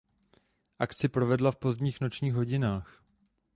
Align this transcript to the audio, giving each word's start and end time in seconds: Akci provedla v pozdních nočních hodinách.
Akci 0.79 1.09
provedla 1.09 1.51
v 1.51 1.55
pozdních 1.55 2.01
nočních 2.01 2.33
hodinách. 2.33 3.03